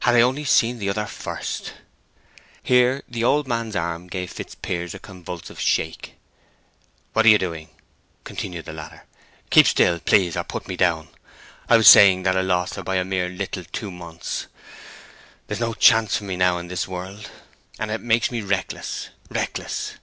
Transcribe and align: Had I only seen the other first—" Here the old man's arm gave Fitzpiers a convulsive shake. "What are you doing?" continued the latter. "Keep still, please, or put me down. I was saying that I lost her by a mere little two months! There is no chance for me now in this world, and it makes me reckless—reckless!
Had 0.00 0.16
I 0.16 0.22
only 0.22 0.42
seen 0.44 0.80
the 0.80 0.88
other 0.88 1.06
first—" 1.06 1.72
Here 2.64 3.04
the 3.08 3.22
old 3.22 3.46
man's 3.46 3.76
arm 3.76 4.08
gave 4.08 4.32
Fitzpiers 4.32 4.92
a 4.92 4.98
convulsive 4.98 5.60
shake. 5.60 6.16
"What 7.12 7.24
are 7.24 7.28
you 7.28 7.38
doing?" 7.38 7.68
continued 8.24 8.64
the 8.64 8.72
latter. 8.72 9.04
"Keep 9.50 9.68
still, 9.68 10.00
please, 10.00 10.36
or 10.36 10.42
put 10.42 10.66
me 10.66 10.76
down. 10.76 11.10
I 11.68 11.76
was 11.76 11.86
saying 11.86 12.24
that 12.24 12.36
I 12.36 12.40
lost 12.40 12.74
her 12.74 12.82
by 12.82 12.96
a 12.96 13.04
mere 13.04 13.28
little 13.28 13.62
two 13.70 13.92
months! 13.92 14.48
There 15.46 15.54
is 15.54 15.60
no 15.60 15.74
chance 15.74 16.16
for 16.16 16.24
me 16.24 16.34
now 16.34 16.58
in 16.58 16.66
this 16.66 16.88
world, 16.88 17.30
and 17.78 17.92
it 17.92 18.00
makes 18.00 18.32
me 18.32 18.40
reckless—reckless! 18.42 19.94